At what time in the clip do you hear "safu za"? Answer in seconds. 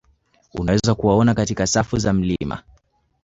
1.67-2.13